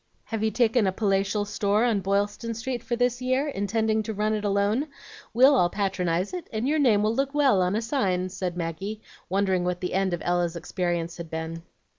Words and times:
Have 0.23 0.41
you 0.43 0.49
taken 0.49 0.87
a 0.87 0.91
palatial 0.91 1.45
store 1.45 1.85
on 1.85 1.99
Boylston 1.99 2.55
Street 2.55 2.81
for 2.81 2.95
this 2.95 3.21
year, 3.21 3.47
intending 3.47 4.01
to 4.01 4.15
run 4.15 4.33
it 4.33 4.43
alone? 4.43 4.87
We'll 5.31 5.53
all 5.55 5.69
patronize 5.69 6.33
it, 6.33 6.47
and 6.51 6.67
your 6.67 6.79
name 6.79 7.03
will 7.03 7.13
look 7.13 7.35
well 7.35 7.61
on 7.61 7.75
a 7.75 7.83
sign," 7.83 8.29
said 8.29 8.57
Maggie, 8.57 8.99
wondering 9.29 9.63
what 9.63 9.79
the 9.79 9.93
end 9.93 10.11
of 10.15 10.23
Ella's 10.25 10.55
experience 10.55 11.17
had 11.17 11.29
been. 11.29 11.61